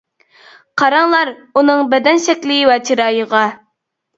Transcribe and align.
قاراڭلار 0.81 1.31
ئۇنىڭ 1.61 1.83
بەدەن 1.93 2.25
شەكلى 2.25 2.59
ۋە 2.71 2.79
چىرايىغا. 2.89 3.47